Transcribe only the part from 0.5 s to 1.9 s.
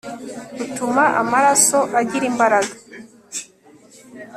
utuma amaraso